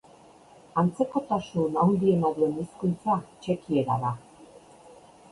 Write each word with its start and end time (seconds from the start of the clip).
Antzekotasun 0.81 1.75
handiena 1.81 2.31
duen 2.39 2.55
hizkuntza 2.61 3.17
txekiera 3.43 3.99
da. 4.07 4.15